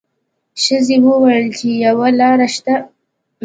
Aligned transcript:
ښځې 0.63 0.97
وویل 1.07 1.45
چې 1.57 1.67
یوه 1.85 2.07
لار 2.19 2.39
شته. 2.55 2.75